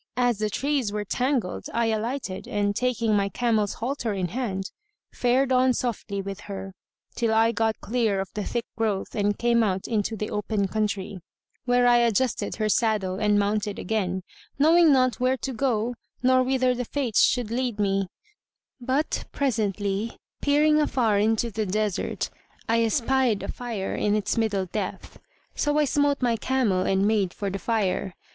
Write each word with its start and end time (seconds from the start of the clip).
As 0.17 0.39
the 0.39 0.49
trees 0.49 0.91
were 0.91 1.05
tangled 1.05 1.65
I 1.75 1.85
alighted 1.91 2.47
and, 2.47 2.75
taking 2.75 3.15
my 3.15 3.29
camel's 3.29 3.75
halter 3.75 4.13
in 4.15 4.29
hand, 4.29 4.71
fared 5.13 5.51
on 5.51 5.73
softly 5.75 6.23
with 6.23 6.39
her, 6.49 6.73
till 7.13 7.31
I 7.35 7.51
got 7.51 7.79
clear 7.81 8.19
of 8.19 8.29
the 8.33 8.43
thick 8.43 8.65
growth 8.75 9.13
and 9.13 9.37
came 9.37 9.61
out 9.61 9.87
into 9.87 10.15
the 10.17 10.31
open 10.31 10.67
country, 10.67 11.19
where 11.65 11.85
I 11.85 11.97
adjusted 11.97 12.55
her 12.55 12.67
saddle 12.67 13.19
and 13.19 13.37
mounted 13.37 13.77
again, 13.77 14.23
knowing 14.57 14.91
not 14.91 15.19
where 15.19 15.37
to 15.37 15.53
go 15.53 15.93
nor 16.23 16.41
whither 16.41 16.73
the 16.73 16.85
Fates 16.85 17.21
should 17.23 17.51
lead 17.51 17.79
me; 17.79 18.07
but, 18.79 19.25
presently, 19.31 20.17
peering 20.41 20.81
afar 20.81 21.19
into 21.19 21.51
the 21.51 21.67
desert, 21.67 22.31
I 22.67 22.83
espied 22.83 23.43
a 23.43 23.47
fire 23.51 23.93
in 23.93 24.15
its 24.15 24.35
middle 24.35 24.65
depth. 24.65 25.19
So 25.53 25.77
I 25.77 25.85
smote 25.85 26.23
my 26.23 26.37
camel 26.37 26.81
and 26.87 27.05
made 27.07 27.35
for 27.35 27.51
the 27.51 27.59
fire. 27.59 28.15